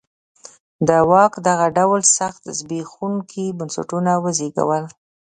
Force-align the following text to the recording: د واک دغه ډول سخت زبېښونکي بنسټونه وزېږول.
د 0.87 0.89
واک 1.09 1.33
دغه 1.47 1.67
ډول 1.77 2.01
سخت 2.17 2.43
زبېښونکي 2.57 3.45
بنسټونه 3.59 4.11
وزېږول. 4.23 4.83